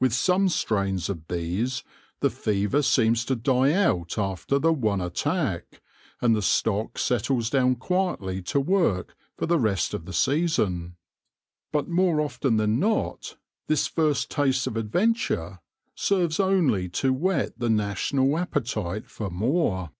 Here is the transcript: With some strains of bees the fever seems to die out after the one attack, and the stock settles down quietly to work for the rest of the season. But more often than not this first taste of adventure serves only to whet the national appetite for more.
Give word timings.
With 0.00 0.14
some 0.14 0.48
strains 0.48 1.10
of 1.10 1.28
bees 1.28 1.84
the 2.20 2.30
fever 2.30 2.80
seems 2.80 3.22
to 3.26 3.36
die 3.36 3.74
out 3.74 4.16
after 4.16 4.58
the 4.58 4.72
one 4.72 5.02
attack, 5.02 5.82
and 6.22 6.34
the 6.34 6.40
stock 6.40 6.96
settles 6.96 7.50
down 7.50 7.74
quietly 7.74 8.40
to 8.44 8.58
work 8.60 9.14
for 9.36 9.44
the 9.44 9.58
rest 9.58 9.92
of 9.92 10.06
the 10.06 10.14
season. 10.14 10.96
But 11.70 11.86
more 11.86 12.22
often 12.22 12.56
than 12.56 12.80
not 12.80 13.36
this 13.66 13.86
first 13.86 14.30
taste 14.30 14.66
of 14.66 14.74
adventure 14.78 15.60
serves 15.94 16.40
only 16.40 16.88
to 17.02 17.12
whet 17.12 17.58
the 17.58 17.68
national 17.68 18.38
appetite 18.38 19.10
for 19.10 19.28
more. 19.28 19.90